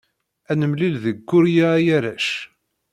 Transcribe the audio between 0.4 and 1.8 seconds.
Ad nemlil deg Kurya a